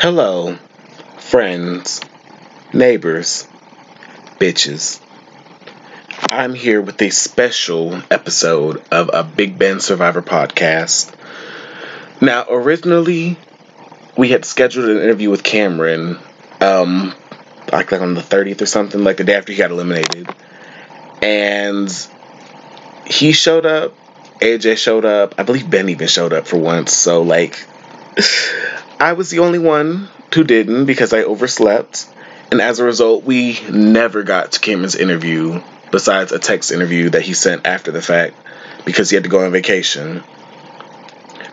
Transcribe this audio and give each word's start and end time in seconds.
Hello, 0.00 0.56
friends, 1.18 2.00
neighbors, 2.72 3.48
bitches. 4.38 5.00
I'm 6.30 6.54
here 6.54 6.80
with 6.80 7.02
a 7.02 7.10
special 7.10 8.00
episode 8.08 8.80
of 8.92 9.10
a 9.12 9.24
Big 9.24 9.58
Ben 9.58 9.80
Survivor 9.80 10.22
podcast. 10.22 11.12
Now, 12.22 12.46
originally, 12.48 13.38
we 14.16 14.28
had 14.30 14.44
scheduled 14.44 14.88
an 14.88 14.98
interview 14.98 15.30
with 15.30 15.42
Cameron, 15.42 16.20
um, 16.60 17.12
like, 17.72 17.92
on 17.92 18.14
the 18.14 18.20
30th 18.20 18.62
or 18.62 18.66
something, 18.66 19.02
like 19.02 19.16
the 19.16 19.24
day 19.24 19.34
after 19.34 19.50
he 19.50 19.58
got 19.58 19.72
eliminated. 19.72 20.28
And 21.22 21.90
he 23.04 23.32
showed 23.32 23.66
up, 23.66 23.94
AJ 24.38 24.78
showed 24.78 25.04
up, 25.04 25.34
I 25.38 25.42
believe 25.42 25.68
Ben 25.68 25.88
even 25.88 26.06
showed 26.06 26.32
up 26.32 26.46
for 26.46 26.56
once, 26.56 26.92
so, 26.92 27.22
like, 27.22 27.66
I 29.00 29.12
was 29.12 29.30
the 29.30 29.40
only 29.40 29.58
one 29.58 30.08
who 30.34 30.44
didn't 30.44 30.86
because 30.86 31.12
I 31.12 31.22
overslept. 31.22 32.08
And 32.50 32.60
as 32.60 32.78
a 32.80 32.84
result, 32.84 33.24
we 33.24 33.60
never 33.70 34.22
got 34.22 34.52
to 34.52 34.60
Cameron's 34.60 34.96
interview 34.96 35.62
besides 35.90 36.32
a 36.32 36.38
text 36.38 36.72
interview 36.72 37.10
that 37.10 37.22
he 37.22 37.34
sent 37.34 37.66
after 37.66 37.92
the 37.92 38.02
fact 38.02 38.34
because 38.84 39.10
he 39.10 39.16
had 39.16 39.24
to 39.24 39.30
go 39.30 39.44
on 39.44 39.52
vacation. 39.52 40.22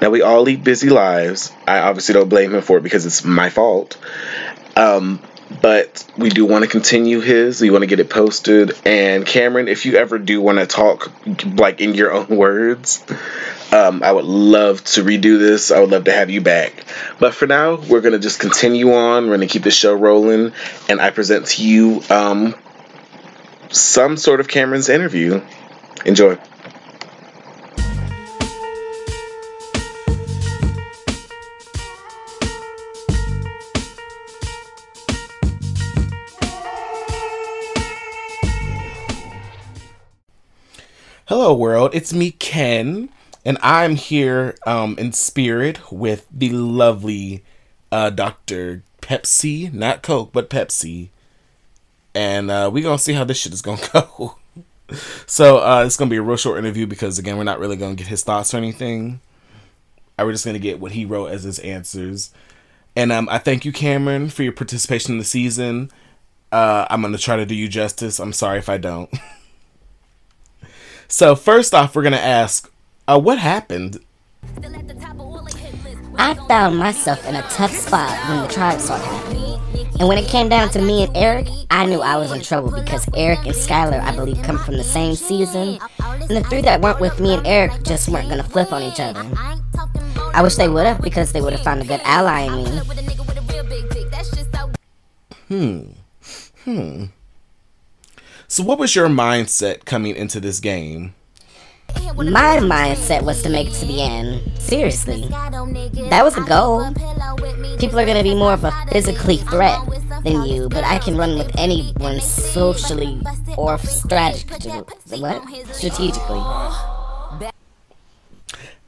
Now, 0.00 0.10
we 0.10 0.22
all 0.22 0.42
lead 0.42 0.64
busy 0.64 0.90
lives. 0.90 1.52
I 1.66 1.78
obviously 1.78 2.14
don't 2.14 2.28
blame 2.28 2.54
him 2.54 2.62
for 2.62 2.78
it 2.78 2.82
because 2.82 3.06
it's 3.06 3.24
my 3.24 3.50
fault. 3.50 3.96
Um, 4.76 5.20
but 5.60 6.04
we 6.16 6.28
do 6.28 6.44
want 6.46 6.64
to 6.64 6.70
continue 6.70 7.20
his. 7.20 7.60
We 7.60 7.70
want 7.70 7.82
to 7.82 7.86
get 7.86 8.00
it 8.00 8.10
posted. 8.10 8.76
And 8.84 9.24
Cameron, 9.26 9.68
if 9.68 9.86
you 9.86 9.96
ever 9.96 10.18
do 10.18 10.40
want 10.40 10.58
to 10.58 10.66
talk 10.66 11.10
like 11.44 11.80
in 11.80 11.94
your 11.94 12.12
own 12.12 12.28
words, 12.28 13.04
um, 13.72 14.02
I 14.02 14.12
would 14.12 14.26
love 14.26 14.84
to 14.84 15.02
redo 15.02 15.38
this. 15.38 15.70
I 15.70 15.80
would 15.80 15.90
love 15.90 16.04
to 16.04 16.12
have 16.12 16.28
you 16.28 16.42
back. 16.42 16.84
But 17.18 17.34
for 17.34 17.46
now, 17.46 17.76
we're 17.76 18.02
gonna 18.02 18.18
just 18.18 18.38
continue 18.38 18.92
on. 18.92 19.26
We're 19.26 19.36
gonna 19.36 19.46
keep 19.46 19.62
the 19.62 19.70
show 19.70 19.94
rolling, 19.94 20.52
and 20.88 21.00
I 21.00 21.10
present 21.10 21.46
to 21.46 21.66
you 21.66 22.02
um, 22.10 22.54
some 23.70 24.18
sort 24.18 24.40
of 24.40 24.48
Cameron's 24.48 24.90
interview. 24.90 25.40
Enjoy. 26.04 26.38
Hello, 41.26 41.54
world. 41.54 41.94
It's 41.94 42.12
me, 42.12 42.30
Ken, 42.32 43.08
and 43.44 43.58
I'm 43.62 43.96
here 43.96 44.56
um, 44.66 44.96
in 44.98 45.12
spirit 45.12 45.92
with 45.92 46.26
the 46.30 46.50
lovely 46.50 47.42
uh, 47.90 48.10
Dr. 48.10 48.82
Pepsi, 49.00 49.72
not 49.72 50.02
Coke, 50.02 50.32
but 50.32 50.48
Pepsi. 50.48 51.08
And 52.14 52.50
uh, 52.50 52.70
we're 52.72 52.82
going 52.82 52.98
to 52.98 53.02
see 53.02 53.14
how 53.14 53.24
this 53.24 53.38
shit 53.38 53.52
is 53.52 53.62
going 53.62 53.78
to 53.78 53.90
go. 53.92 54.36
so 55.26 55.58
uh, 55.58 55.84
it's 55.84 55.96
going 55.96 56.08
to 56.08 56.12
be 56.14 56.18
a 56.18 56.22
real 56.22 56.36
short 56.36 56.58
interview 56.58 56.86
because, 56.86 57.18
again, 57.18 57.36
we're 57.36 57.44
not 57.44 57.58
really 57.58 57.76
going 57.76 57.96
to 57.96 58.02
get 58.02 58.08
his 58.08 58.22
thoughts 58.22 58.54
or 58.54 58.58
anything. 58.58 59.20
I 60.18 60.24
we're 60.24 60.32
just 60.32 60.44
going 60.44 60.54
to 60.54 60.60
get 60.60 60.78
what 60.78 60.92
he 60.92 61.04
wrote 61.04 61.28
as 61.28 61.42
his 61.42 61.58
answers. 61.60 62.30
And 62.94 63.10
um, 63.10 63.28
I 63.30 63.38
thank 63.38 63.64
you, 63.64 63.72
Cameron, 63.72 64.28
for 64.28 64.42
your 64.42 64.52
participation 64.52 65.12
in 65.12 65.18
the 65.18 65.24
season. 65.24 65.90
Uh, 66.52 66.86
I'm 66.90 67.00
going 67.00 67.14
to 67.14 67.18
try 67.18 67.36
to 67.36 67.46
do 67.46 67.54
you 67.54 67.66
justice. 67.66 68.20
I'm 68.20 68.34
sorry 68.34 68.58
if 68.58 68.68
I 68.68 68.76
don't. 68.76 69.12
so, 71.08 71.34
first 71.34 71.74
off, 71.74 71.96
we're 71.96 72.02
going 72.02 72.12
to 72.12 72.20
ask 72.20 72.71
uh, 73.08 73.18
what 73.18 73.38
happened? 73.38 73.98
I 76.16 76.34
found 76.46 76.76
myself 76.76 77.26
in 77.26 77.34
a 77.34 77.42
tough 77.42 77.72
spot 77.72 78.16
when 78.28 78.42
the 78.42 78.48
tribe 78.48 78.80
started 78.80 79.04
happening. 79.04 79.60
And 79.98 80.08
when 80.08 80.18
it 80.18 80.28
came 80.28 80.48
down 80.48 80.68
to 80.70 80.80
me 80.80 81.04
and 81.04 81.16
Eric, 81.16 81.48
I 81.70 81.86
knew 81.86 82.00
I 82.00 82.16
was 82.16 82.32
in 82.32 82.40
trouble 82.40 82.70
because 82.70 83.08
Eric 83.14 83.40
and 83.40 83.54
Skylar, 83.54 84.00
I 84.00 84.14
believe, 84.14 84.42
come 84.42 84.58
from 84.58 84.76
the 84.76 84.84
same 84.84 85.14
season. 85.14 85.78
And 86.00 86.30
the 86.30 86.44
three 86.48 86.62
that 86.62 86.80
weren't 86.80 87.00
with 87.00 87.20
me 87.20 87.34
and 87.34 87.46
Eric 87.46 87.82
just 87.84 88.08
weren't 88.08 88.28
gonna 88.28 88.42
flip 88.42 88.72
on 88.72 88.82
each 88.82 89.00
other. 89.00 89.24
I 90.34 90.42
wish 90.42 90.56
they 90.56 90.68
would 90.68 90.86
have 90.86 91.00
because 91.00 91.32
they 91.32 91.40
would 91.40 91.52
have 91.52 91.62
found 91.62 91.82
a 91.82 91.84
good 91.84 92.00
ally 92.04 92.42
in 92.42 92.64
me. 92.64 92.80
Hmm. 95.48 95.80
Hmm. 96.64 97.04
So, 98.48 98.62
what 98.62 98.78
was 98.78 98.94
your 98.94 99.08
mindset 99.08 99.84
coming 99.84 100.16
into 100.16 100.40
this 100.40 100.60
game? 100.60 101.14
My 102.16 102.58
mindset 102.58 103.22
was 103.22 103.42
to 103.42 103.48
make 103.48 103.68
it 103.68 103.74
to 103.74 103.86
the 103.86 104.02
end. 104.02 104.42
Seriously. 104.58 105.28
That 105.28 106.22
was 106.22 106.34
the 106.34 106.42
goal. 106.42 106.92
People 107.78 107.98
are 107.98 108.06
gonna 108.06 108.22
be 108.22 108.34
more 108.34 108.52
of 108.52 108.64
a 108.64 108.72
physically 108.90 109.38
threat 109.38 109.80
than 110.24 110.44
you, 110.44 110.68
but 110.68 110.84
I 110.84 110.98
can 110.98 111.16
run 111.16 111.36
with 111.38 111.50
anyone 111.58 112.20
socially 112.20 113.20
or 113.56 113.78
strategically. 113.78 115.20
What? 115.20 115.42
Strategically. 115.72 116.42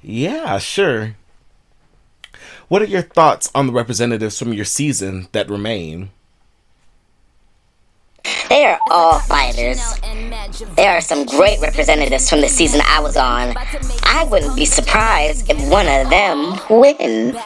Yeah, 0.02 0.58
sure. 0.58 1.16
What 2.68 2.82
are 2.82 2.86
your 2.86 3.02
thoughts 3.02 3.50
on 3.54 3.66
the 3.66 3.72
representatives 3.72 4.38
from 4.38 4.52
your 4.52 4.64
season 4.64 5.28
that 5.32 5.50
remain? 5.50 6.10
They 8.54 8.66
are 8.66 8.78
all 8.88 9.18
fighters. 9.18 9.80
There 10.76 10.92
are 10.92 11.00
some 11.00 11.26
great 11.26 11.60
representatives 11.60 12.30
from 12.30 12.40
the 12.40 12.48
season 12.48 12.82
I 12.84 13.00
was 13.00 13.16
on. 13.16 13.52
I 14.04 14.28
wouldn't 14.30 14.54
be 14.54 14.64
surprised 14.64 15.50
if 15.50 15.58
one 15.68 15.88
of 15.88 16.08
them 16.08 16.60
win. 16.70 17.36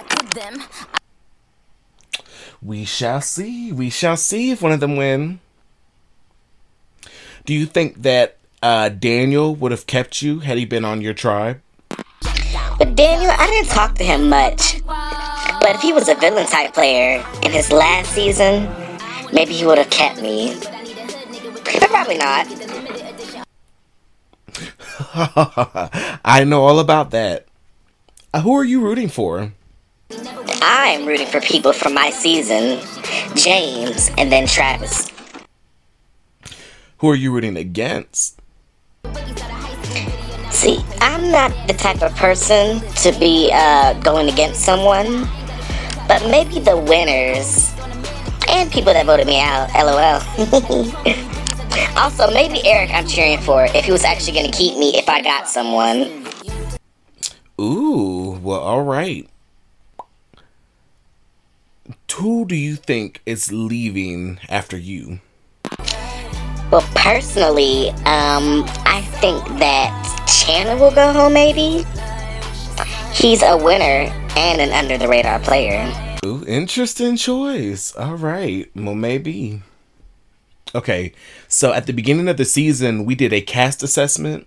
We 2.60 2.84
shall 2.84 3.22
see. 3.22 3.72
We 3.72 3.88
shall 3.88 4.18
see 4.18 4.50
if 4.50 4.60
one 4.60 4.70
of 4.70 4.80
them 4.80 4.96
win. 4.96 5.40
Do 7.46 7.54
you 7.54 7.64
think 7.64 8.02
that 8.02 8.36
uh, 8.62 8.90
Daniel 8.90 9.54
would 9.54 9.72
have 9.72 9.86
kept 9.86 10.20
you 10.20 10.40
had 10.40 10.58
he 10.58 10.66
been 10.66 10.84
on 10.84 11.00
your 11.00 11.14
tribe? 11.14 11.62
But 11.88 12.96
Daniel, 12.96 13.30
I 13.30 13.46
didn't 13.46 13.70
talk 13.70 13.94
to 13.94 14.04
him 14.04 14.28
much. 14.28 14.84
But 14.84 15.76
if 15.76 15.80
he 15.80 15.94
was 15.94 16.10
a 16.10 16.16
villain 16.16 16.46
type 16.46 16.74
player 16.74 17.24
in 17.42 17.50
his 17.50 17.72
last 17.72 18.12
season, 18.12 18.68
maybe 19.32 19.54
he 19.54 19.64
would 19.64 19.78
have 19.78 19.88
kept 19.88 20.20
me. 20.20 20.54
Probably 21.88 22.18
not. 22.18 22.46
I 26.24 26.44
know 26.46 26.64
all 26.64 26.78
about 26.80 27.10
that. 27.12 27.46
Uh, 28.32 28.40
who 28.42 28.54
are 28.56 28.64
you 28.64 28.80
rooting 28.80 29.08
for? 29.08 29.52
I'm 30.62 31.06
rooting 31.06 31.26
for 31.26 31.40
people 31.40 31.72
from 31.72 31.94
my 31.94 32.10
season 32.10 32.80
James 33.34 34.10
and 34.18 34.30
then 34.30 34.46
Travis. 34.46 35.10
Who 36.98 37.08
are 37.08 37.14
you 37.14 37.32
rooting 37.32 37.56
against? 37.56 38.40
See, 40.50 40.84
I'm 41.00 41.30
not 41.30 41.52
the 41.68 41.74
type 41.74 42.02
of 42.02 42.14
person 42.16 42.80
to 42.96 43.12
be 43.18 43.50
uh, 43.52 43.94
going 44.00 44.28
against 44.28 44.64
someone, 44.64 45.28
but 46.08 46.22
maybe 46.30 46.58
the 46.58 46.76
winners 46.76 47.72
and 48.48 48.70
people 48.70 48.92
that 48.92 49.06
voted 49.06 49.26
me 49.26 49.40
out, 49.40 49.70
lol. 49.74 51.24
Also, 51.96 52.30
maybe 52.32 52.66
Eric 52.66 52.90
I'm 52.92 53.06
cheering 53.06 53.38
for 53.38 53.64
if 53.64 53.84
he 53.84 53.92
was 53.92 54.04
actually 54.04 54.34
going 54.34 54.50
to 54.50 54.56
keep 54.56 54.78
me 54.78 54.96
if 54.96 55.08
I 55.08 55.22
got 55.22 55.48
someone. 55.48 56.26
Ooh, 57.60 58.38
well, 58.42 58.60
all 58.60 58.82
right. 58.82 59.28
Who 62.18 62.46
do 62.46 62.56
you 62.56 62.74
think 62.74 63.22
is 63.26 63.52
leaving 63.52 64.40
after 64.48 64.76
you? 64.76 65.20
Well, 66.72 66.84
personally, 66.96 67.90
um, 68.06 68.64
I 68.84 69.06
think 69.20 69.46
that 69.60 69.94
Chandler 70.26 70.76
will 70.76 70.90
go 70.90 71.12
home, 71.12 71.32
maybe. 71.32 71.84
He's 73.12 73.44
a 73.44 73.56
winner 73.56 74.12
and 74.36 74.60
an 74.60 74.72
under 74.72 74.98
the 74.98 75.06
radar 75.06 75.38
player. 75.38 75.86
Ooh, 76.26 76.44
interesting 76.48 77.16
choice. 77.16 77.94
All 77.94 78.16
right. 78.16 78.68
Well, 78.74 78.96
maybe. 78.96 79.62
Okay, 80.74 81.12
so 81.48 81.72
at 81.72 81.86
the 81.86 81.92
beginning 81.92 82.28
of 82.28 82.36
the 82.36 82.44
season, 82.44 83.04
we 83.04 83.14
did 83.14 83.32
a 83.32 83.40
cast 83.40 83.82
assessment 83.82 84.46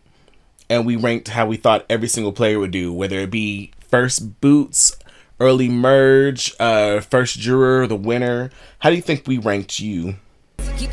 and 0.70 0.86
we 0.86 0.96
ranked 0.96 1.30
how 1.30 1.46
we 1.48 1.58
thought 1.58 1.86
every 1.90 2.08
single 2.08 2.32
player 2.32 2.60
would 2.60 2.72
do, 2.72 2.94
whether 2.94 3.20
it 3.20 3.32
be 3.32 3.72
first 3.90 4.40
boots, 4.40 4.96
early 5.40 5.68
merge, 5.68 6.54
uh, 6.60 7.02
first 7.02 7.40
juror, 7.40 7.88
the 7.88 7.96
winner. 7.96 8.52
How 8.80 8.90
do 8.90 8.96
you 8.96 9.02
think 9.02 9.28
we 9.28 9.38
ranked 9.38 9.80
you? 9.80 10.16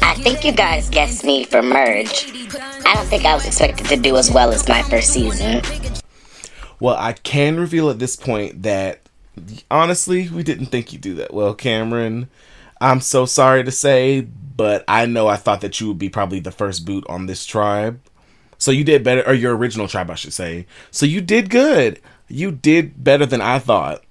I 0.02 0.14
think 0.14 0.44
you 0.44 0.52
guys 0.52 0.88
guessed 0.88 1.24
me 1.24 1.44
for 1.44 1.62
merge. 1.62 2.26
I 2.86 2.94
don't 2.94 3.06
think 3.06 3.24
I 3.24 3.34
was 3.34 3.46
expected 3.46 3.86
to 3.86 3.96
do 3.96 4.16
as 4.16 4.30
well 4.30 4.50
as 4.50 4.66
my 4.66 4.82
first 4.82 5.12
season. 5.12 5.62
Well, 6.80 6.96
I 6.98 7.12
can 7.12 7.60
reveal 7.60 7.90
at 7.90 7.98
this 7.98 8.16
point 8.16 8.62
that 8.62 9.00
honestly, 9.70 10.28
we 10.28 10.42
didn't 10.42 10.66
think 10.66 10.92
you'd 10.92 11.02
do 11.02 11.14
that 11.14 11.32
well, 11.34 11.54
Cameron. 11.54 12.28
I'm 12.80 13.00
so 13.00 13.26
sorry 13.26 13.64
to 13.64 13.70
say, 13.70 14.26
but 14.58 14.84
I 14.88 15.06
know 15.06 15.28
I 15.28 15.36
thought 15.36 15.60
that 15.60 15.80
you 15.80 15.86
would 15.86 16.00
be 16.00 16.08
probably 16.08 16.40
the 16.40 16.50
first 16.50 16.84
boot 16.84 17.06
on 17.08 17.26
this 17.26 17.46
tribe. 17.46 18.00
So 18.58 18.72
you 18.72 18.82
did 18.82 19.04
better, 19.04 19.24
or 19.24 19.32
your 19.32 19.56
original 19.56 19.86
tribe, 19.86 20.10
I 20.10 20.16
should 20.16 20.32
say. 20.32 20.66
So 20.90 21.06
you 21.06 21.20
did 21.20 21.48
good. 21.48 22.00
You 22.26 22.50
did 22.50 23.04
better 23.04 23.24
than 23.24 23.40
I 23.40 23.60
thought. 23.60 24.02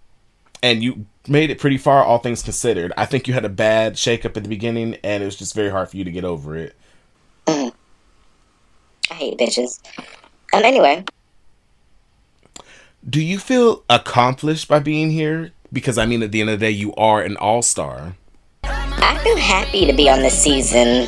And 0.64 0.82
you 0.82 1.06
made 1.28 1.50
it 1.50 1.60
pretty 1.60 1.78
far, 1.78 2.02
all 2.02 2.20
things 2.20 2.42
considered. 2.42 2.94
I 2.96 3.06
think 3.06 3.28
you 3.28 3.34
had 3.34 3.44
a 3.44 3.50
bad 3.50 3.96
shakeup 3.96 4.38
at 4.38 4.44
the 4.44 4.50
beginning, 4.50 4.96
and 5.04 5.22
it 5.22 5.26
was 5.26 5.36
just 5.36 5.54
very 5.54 5.70
hard 5.70 5.90
for 5.90 5.98
you 5.98 6.06
to 6.06 6.12
get 6.12 6.24
over 6.24 6.56
it. 6.56 6.74
Mm. 7.46 7.74
I 9.12 9.14
hate 9.16 9.38
bitches. 9.38 9.82
Um, 10.54 10.64
anyway. 10.64 11.04
Do 13.08 13.22
you 13.22 13.38
feel 13.38 13.84
accomplished 13.90 14.70
by 14.70 14.80
being 14.80 15.12
here? 15.12 15.52
Because 15.74 15.98
I 15.98 16.06
mean, 16.06 16.24
at 16.24 16.32
the 16.32 16.40
end 16.40 16.50
of 16.50 16.58
the 16.58 16.66
day, 16.66 16.72
you 16.72 16.96
are 16.96 17.22
an 17.22 17.36
all 17.36 17.62
star. 17.62 18.16
I 18.98 19.18
feel 19.24 19.38
happy 19.38 19.86
to 19.86 19.94
be 19.94 20.10
on 20.10 20.22
this 20.22 20.38
season, 20.38 21.08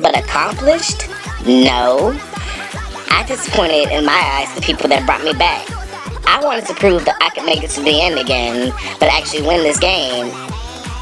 but 0.00 0.18
accomplished? 0.18 1.08
No. 1.46 2.18
I 3.10 3.24
disappointed 3.26 3.90
in 3.90 4.04
my 4.04 4.12
eyes 4.12 4.54
the 4.54 4.60
people 4.60 4.88
that 4.88 5.06
brought 5.06 5.22
me 5.22 5.32
back. 5.32 5.68
I 6.26 6.40
wanted 6.44 6.66
to 6.66 6.74
prove 6.74 7.04
that 7.04 7.16
I 7.20 7.30
could 7.30 7.44
make 7.44 7.62
it 7.62 7.70
to 7.70 7.82
the 7.82 8.02
end 8.02 8.18
again, 8.18 8.72
but 9.00 9.08
actually 9.12 9.42
win 9.46 9.62
this 9.62 9.78
game. 9.78 10.30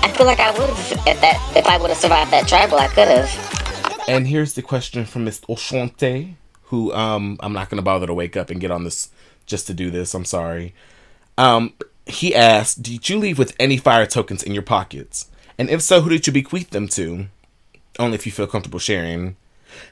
I 0.03 0.13
feel 0.17 0.27
like 0.27 0.39
I 0.39 0.51
would 0.51 0.69
have 0.69 1.07
if 1.07 1.21
that 1.23 1.53
if 1.57 1.67
I 1.67 1.79
would 1.79 1.89
have 1.91 1.99
survived 1.99 2.31
that 2.31 2.47
tribal. 2.47 2.79
I 2.79 2.89
could 2.89 3.09
have. 3.09 4.05
And 4.07 4.27
here's 4.29 4.53
the 4.53 4.63
question 4.63 5.07
from 5.07 5.25
Miss 5.25 5.41
Oshante, 5.41 6.35
who 6.65 6.93
um 6.93 7.39
I'm 7.41 7.53
not 7.55 7.71
gonna 7.71 7.83
bother 7.83 8.07
to 8.07 8.15
wake 8.15 8.37
up 8.37 8.51
and 8.51 8.61
get 8.61 8.71
on 8.71 8.85
this 8.85 9.11
just 9.47 9.67
to 9.69 9.75
do 9.75 9.91
this. 9.91 10.15
I'm 10.15 10.27
sorry. 10.27 10.75
Um, 11.39 11.73
he 12.07 12.35
asked, 12.35 12.83
"Did 12.83 13.09
you 13.09 13.19
leave 13.19 13.39
with 13.39 13.57
any 13.59 13.77
fire 13.79 14.07
tokens 14.07 14.43
in 14.43 14.53
your 14.53 14.63
pockets? 14.63 15.27
And 15.59 15.71
if 15.71 15.83
so, 15.83 16.01
who 16.01 16.11
did 16.11 16.27
you 16.27 16.33
bequeath 16.33 16.71
them 16.71 16.89
to? 16.89 17.27
Only 17.99 18.17
if 18.17 18.27
you 18.27 18.33
feel 18.33 18.47
comfortable 18.47 18.79
sharing. 18.79 19.37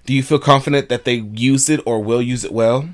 Do 0.06 0.12
you 0.12 0.22
feel 0.22 0.38
confident 0.38 0.88
that 0.88 1.04
they 1.04 1.14
used 1.14 1.70
it 1.70 1.80
or 1.86 2.02
will 2.02 2.22
use 2.22 2.44
it 2.44 2.52
well?" 2.52 2.88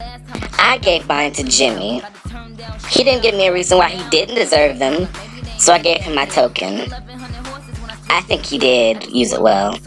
I 0.00 0.78
gave 0.80 1.06
mine 1.06 1.32
to 1.32 1.44
Jimmy. 1.44 2.02
He 2.88 3.04
didn't 3.04 3.22
give 3.22 3.34
me 3.34 3.46
a 3.46 3.52
reason 3.52 3.78
why 3.78 3.88
he 3.88 4.08
didn't 4.10 4.34
deserve 4.34 4.78
them, 4.78 5.08
so 5.58 5.72
I 5.72 5.78
gave 5.78 6.00
him 6.00 6.14
my 6.14 6.24
token. 6.24 6.92
I 8.08 8.20
think 8.22 8.44
he 8.44 8.58
did 8.58 9.10
use 9.10 9.32
it 9.32 9.40
well. 9.40 9.78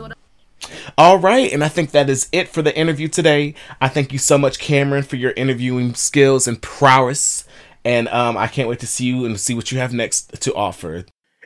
All 0.97 1.17
right, 1.17 1.51
and 1.51 1.63
I 1.63 1.67
think 1.67 1.91
that 1.91 2.09
is 2.09 2.29
it 2.31 2.49
for 2.49 2.61
the 2.61 2.75
interview 2.77 3.07
today. 3.07 3.55
I 3.81 3.89
thank 3.89 4.13
you 4.13 4.19
so 4.19 4.37
much, 4.37 4.59
Cameron, 4.59 5.03
for 5.03 5.15
your 5.15 5.31
interviewing 5.31 5.93
skills 5.95 6.47
and 6.47 6.61
prowess. 6.61 7.45
And 7.83 8.07
um, 8.07 8.37
I 8.37 8.47
can't 8.47 8.69
wait 8.69 8.79
to 8.79 8.87
see 8.87 9.05
you 9.05 9.25
and 9.25 9.39
see 9.39 9.53
what 9.53 9.71
you 9.71 9.77
have 9.79 9.93
next 9.93 10.41
to 10.41 10.53
offer. 10.55 11.05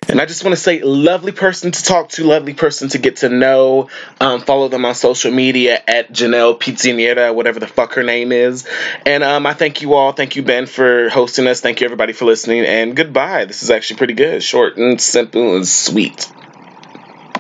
And 0.10 0.20
I 0.20 0.26
just 0.26 0.44
want 0.44 0.56
to 0.56 0.62
say, 0.62 0.82
lovely 0.82 1.32
person 1.32 1.72
to 1.72 1.84
talk 1.84 2.10
to, 2.10 2.24
lovely 2.24 2.54
person 2.54 2.90
to 2.90 2.98
get 2.98 3.18
to 3.18 3.30
know. 3.30 3.90
Um, 4.20 4.42
follow 4.42 4.68
them 4.68 4.86
on 4.86 4.96
social 4.96 5.32
media 5.32 5.82
at 5.88 6.12
Janelle 6.12 6.60
Pizziniera, 6.60 7.34
whatever 7.34 7.60
the 7.60 7.68
fuck 7.68 7.94
her 7.94 8.04
name 8.04 8.32
is. 8.32 8.68
And 9.06 9.24
um, 9.24 9.46
I 9.46 9.54
thank 9.54 9.82
you 9.82 9.94
all. 9.94 10.12
Thank 10.12 10.36
you, 10.36 10.44
Ben, 10.44 10.66
for 10.66 11.10
hosting 11.10 11.48
us. 11.48 11.62
Thank 11.62 11.82
you, 11.82 11.86
everybody, 11.86 12.14
for 12.14 12.26
listening. 12.26 12.66
And 12.66 12.96
goodbye. 12.96 13.46
This 13.46 13.64
is 13.64 13.70
actually 13.70 13.98
pretty 13.98 14.16
good. 14.16 14.44
Short 14.44 14.78
and 14.78 15.00
simple 15.00 15.56
and 15.56 15.68
sweet. 15.68 16.32